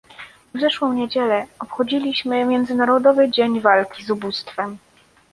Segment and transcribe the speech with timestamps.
[0.55, 4.77] W zeszłą niedzielę obchodziliśmy Międzynarodowy Dzień Walki z Ubóstwem